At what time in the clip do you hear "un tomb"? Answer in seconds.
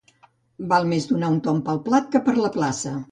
1.33-1.61